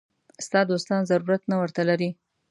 [0.45, 2.09] ستا دوستان ضرورت نه ورته لري.